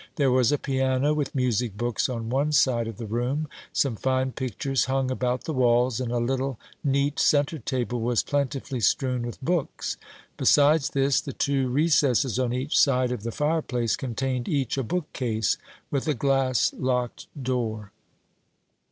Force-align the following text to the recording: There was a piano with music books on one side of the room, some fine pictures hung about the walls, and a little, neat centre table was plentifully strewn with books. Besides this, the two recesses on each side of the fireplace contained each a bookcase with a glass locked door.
There 0.15 0.31
was 0.31 0.51
a 0.51 0.57
piano 0.57 1.13
with 1.13 1.35
music 1.35 1.77
books 1.77 2.09
on 2.09 2.31
one 2.31 2.53
side 2.53 2.87
of 2.87 2.97
the 2.97 3.05
room, 3.05 3.47
some 3.71 3.95
fine 3.95 4.31
pictures 4.31 4.85
hung 4.85 5.11
about 5.11 5.43
the 5.43 5.53
walls, 5.53 5.99
and 5.99 6.11
a 6.11 6.17
little, 6.17 6.57
neat 6.83 7.19
centre 7.19 7.59
table 7.59 8.01
was 8.01 8.23
plentifully 8.23 8.79
strewn 8.79 9.21
with 9.21 9.39
books. 9.45 9.97
Besides 10.37 10.89
this, 10.89 11.21
the 11.21 11.33
two 11.33 11.69
recesses 11.69 12.39
on 12.39 12.51
each 12.51 12.79
side 12.79 13.11
of 13.11 13.21
the 13.21 13.31
fireplace 13.31 13.95
contained 13.95 14.49
each 14.49 14.75
a 14.75 14.81
bookcase 14.81 15.59
with 15.91 16.07
a 16.07 16.15
glass 16.15 16.73
locked 16.75 17.27
door. 17.39 17.91